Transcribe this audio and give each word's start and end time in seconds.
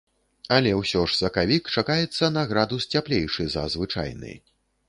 Але 0.55 0.71
ўсё 0.77 1.01
ж 1.11 1.15
сакавік 1.17 1.69
чакаецца 1.75 2.31
на 2.39 2.47
градус 2.55 2.91
цяплейшы 2.97 3.49
за 3.57 3.69
звычайны. 3.75 4.35